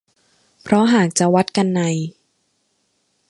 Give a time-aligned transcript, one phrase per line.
[0.61, 1.81] เพราะหากจะวัดกันใน